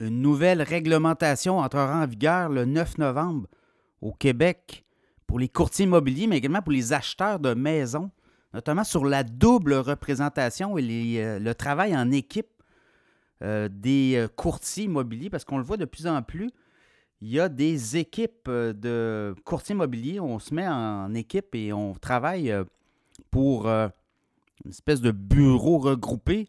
[0.00, 3.48] une nouvelle réglementation entrera en vigueur le 9 novembre
[4.00, 4.84] au Québec
[5.26, 8.10] pour les courtiers immobiliers, mais également pour les acheteurs de maisons,
[8.52, 12.62] notamment sur la double représentation et euh, le travail en équipe
[13.42, 16.50] euh, des euh, courtiers immobiliers, parce qu'on le voit de plus en plus,
[17.20, 21.94] il y a des équipes de courtiers immobiliers, on se met en équipe et on
[21.94, 22.54] travaille
[23.30, 23.90] pour une
[24.68, 26.48] espèce de bureau regroupé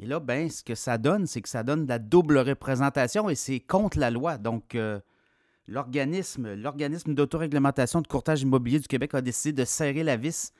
[0.00, 3.30] et là, ben, ce que ça donne, c'est que ça donne de la double représentation
[3.30, 4.38] et c'est contre la loi.
[4.38, 4.98] Donc, euh,
[5.68, 10.52] l'organisme, l'organisme d'autoréglementation de courtage immobilier du Québec a décidé de serrer la vis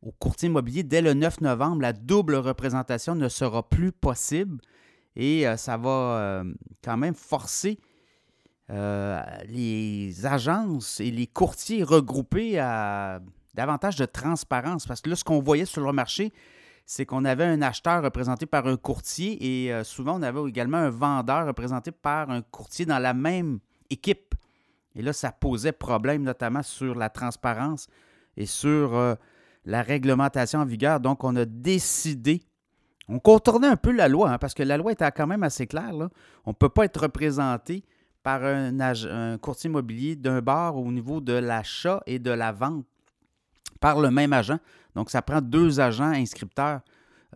[0.00, 1.82] au courtier immobilier dès le 9 novembre.
[1.82, 4.58] La double représentation ne sera plus possible
[5.16, 7.78] et euh, ça va euh, quand même forcer
[9.48, 13.20] les agences et les courtiers regroupés à
[13.52, 14.86] davantage de transparence.
[14.86, 16.32] Parce que là, ce qu'on voyait sur le marché,
[16.86, 20.78] c'est qu'on avait un acheteur représenté par un courtier et euh, souvent on avait également
[20.78, 23.60] un vendeur représenté par un courtier dans la même
[23.90, 24.34] équipe.
[24.94, 27.88] Et là, ça posait problème, notamment sur la transparence
[28.36, 29.14] et sur euh,
[29.64, 31.00] la réglementation en vigueur.
[31.00, 32.42] Donc, on a décidé,
[33.08, 35.66] on contournait un peu la loi, hein, parce que la loi était quand même assez
[35.66, 35.92] claire.
[36.44, 37.84] On ne peut pas être représenté
[38.22, 42.86] par un, un courtier immobilier d'un bar au niveau de l'achat et de la vente
[43.82, 44.58] par le même agent.
[44.94, 46.80] Donc, ça prend deux agents inscripteurs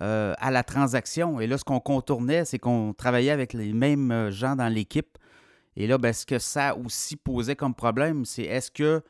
[0.01, 1.41] euh, à la transaction.
[1.41, 5.19] Et là, ce qu'on contournait, c'est qu'on travaillait avec les mêmes euh, gens dans l'équipe.
[5.77, 9.03] Et là, ben, ce que ça aussi posait comme problème, c'est est-ce que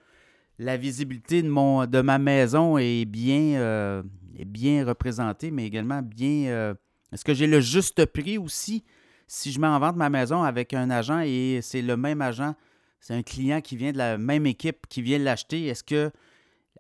[0.59, 4.03] la visibilité de ma maison est bien, euh,
[4.47, 6.75] bien représentée, mais également bien...
[7.13, 8.83] est-ce que j'ai le juste prix aussi?
[9.27, 12.55] Si je mets en vente ma maison avec un agent et c'est le même agent,
[13.01, 16.11] c'est un client qui vient de la même équipe qui vient l'acheter, est-ce que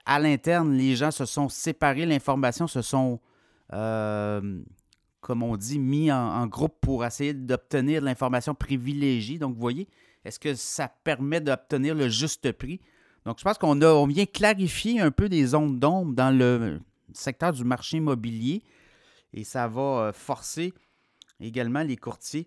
[0.07, 3.21] à l'interne, les gens se sont séparés, l'information se sont,
[3.73, 4.61] euh,
[5.21, 9.39] comme on dit, mis en, groupe pour essayer d'obtenir l'information privilégiée.
[9.39, 9.89] Donc, vous voyez,
[10.25, 12.81] est-ce que ça permet d'obtenir le juste prix?
[13.25, 16.81] Donc, je pense qu'on on vient clarifier un peu des zones d'ombre dans le
[17.13, 18.63] secteur du marché immobilier
[19.33, 20.73] et ça va euh, forcer
[21.41, 22.47] également les courtiers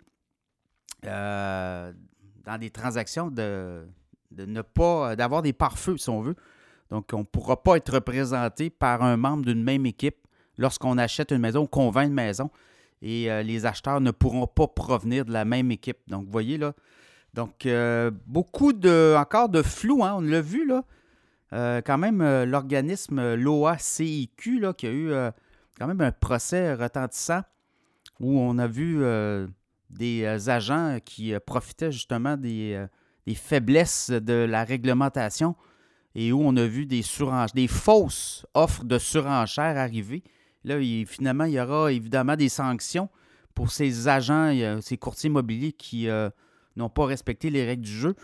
[1.06, 1.92] euh,
[2.46, 3.86] dans des transactions de,
[4.32, 6.36] de ne pas, d'avoir des pare-feux, si on veut.
[6.90, 10.18] Donc, on ne pourra pas être représenté par un membre d'une même équipe
[10.58, 12.50] lorsqu'on achète une maison ou qu'on vend une maison.
[13.02, 16.00] Et euh, les acheteurs ne pourront pas provenir de la même équipe.
[16.08, 16.74] Donc, vous voyez là.
[17.34, 20.84] Donc, euh, beaucoup de, encore de flou, hein, on l'a vu là.
[21.54, 25.12] Euh, quand même, l'organisme l'OACIQ, là, qui a eu
[25.80, 27.42] quand même un procès retentissant
[28.20, 29.02] où on a vu
[29.90, 32.86] des agents qui profitaient justement des,
[33.26, 35.56] des, faiblesses de la réglementation
[36.20, 37.02] et où on a vu des,
[37.56, 40.22] des fausses offres de surenchères arriver.
[40.66, 43.08] Là, finalement, il y aura évidemment des sanctions
[43.56, 46.30] pour ces agents, ces courtiers immobiliers qui euh,
[46.76, 48.16] n'ont pas respecté les règles du jeu.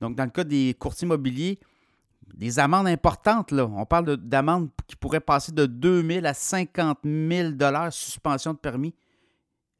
[0.00, 1.60] Donc, dans le cas des courtiers immobiliers,
[2.32, 3.66] des amendes importantes, là.
[3.66, 7.50] On parle d'amendes qui pourraient passer de 2 000 à 50 000
[7.90, 8.94] suspension de permis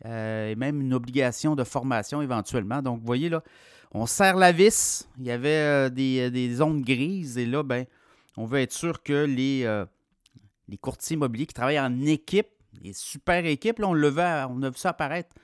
[0.05, 2.83] euh, et même une obligation de formation éventuellement.
[2.83, 3.43] Donc, vous voyez, là,
[3.93, 5.09] on serre la vis.
[5.19, 7.39] Il y avait euh, euh, des, zones grises.
[7.39, 7.85] Et là, ben,
[8.37, 9.85] on veut être sûr que les, euh,
[10.81, 12.49] courtiers immobiliers qui travaillent en équipe,
[12.83, 15.35] les super équipes, on, le veut, on a vu ça apparaître.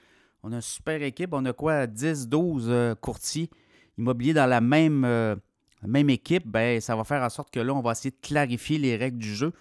[0.43, 1.31] On a une super équipe.
[1.33, 1.87] On a quoi?
[1.87, 3.51] 10, 12 courtiers
[3.99, 5.07] immobiliers dans la même,
[5.83, 6.47] même équipe.
[6.47, 9.19] Ben, ça va faire en sorte que là, on va essayer de clarifier les règles
[9.19, 9.53] du jeu.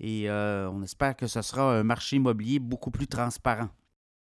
[0.00, 3.68] Et on espère que ce sera un marché immobilier beaucoup plus transparent.